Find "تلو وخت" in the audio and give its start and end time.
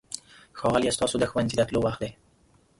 1.67-1.99